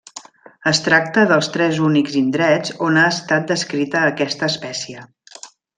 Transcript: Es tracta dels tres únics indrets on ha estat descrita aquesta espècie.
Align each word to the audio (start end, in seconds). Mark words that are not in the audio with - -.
Es 0.69 0.79
tracta 0.85 1.25
dels 1.31 1.49
tres 1.57 1.81
únics 1.89 2.17
indrets 2.23 2.75
on 2.89 2.97
ha 3.03 3.07
estat 3.13 3.49
descrita 3.53 4.03
aquesta 4.13 4.51
espècie. 4.55 5.07